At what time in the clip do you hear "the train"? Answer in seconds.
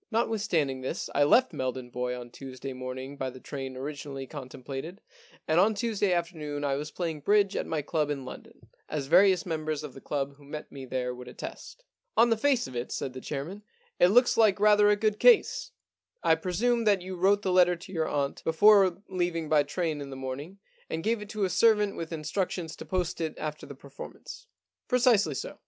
3.29-3.77